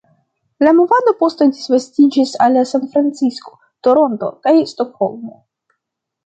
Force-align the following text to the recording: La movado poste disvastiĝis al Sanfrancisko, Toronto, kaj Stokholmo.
La 0.67 0.71
movado 0.77 1.11
poste 1.19 1.47
disvastiĝis 1.55 2.33
al 2.45 2.57
Sanfrancisko, 2.71 3.55
Toronto, 3.89 4.31
kaj 4.49 4.55
Stokholmo. 4.73 5.37